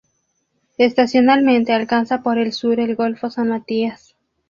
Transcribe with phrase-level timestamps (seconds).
[0.79, 4.15] Estacionalmente alcanza por el sur el golfo San Matías.